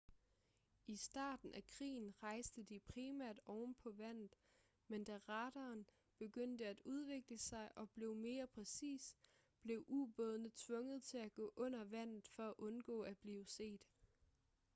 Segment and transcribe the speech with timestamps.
[0.87, 4.35] i starten af krigen rejste de primært ovenpå vandet
[4.87, 5.85] men da radaren
[6.17, 9.15] begyndte at udvikle sig og blev mere præcis
[9.61, 13.85] blev ubådene tvunget til at gå under vandet for at undgå at blive set